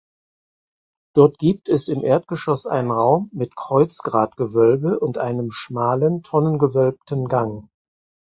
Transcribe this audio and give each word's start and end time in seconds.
Dort 1.13 1.37
gibt 1.37 1.69
es 1.69 1.87
im 1.87 2.03
Erdgeschoss 2.03 2.65
einen 2.65 2.89
Raum 2.89 3.29
mit 3.35 3.55
Kreuzgratgewölbe 3.55 4.99
und 4.99 5.19
einen 5.19 5.51
schmalen 5.51 6.23
tonnengewölbten 6.23 7.27
Gang. 7.27 7.69